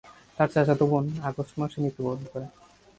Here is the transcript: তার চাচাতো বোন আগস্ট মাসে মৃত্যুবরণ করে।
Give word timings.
তার 0.35 0.49
চাচাতো 0.53 0.85
বোন 0.91 1.05
আগস্ট 1.29 1.53
মাসে 1.59 1.77
মৃত্যুবরণ 1.83 2.23
করে। 2.31 2.47